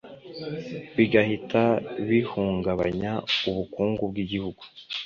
[0.95, 1.63] bigahita
[2.07, 3.13] bihungabanya
[3.49, 4.61] ubukungu bw’igihugu